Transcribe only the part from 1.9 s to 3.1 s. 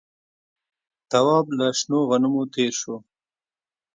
غنمو تېر شو.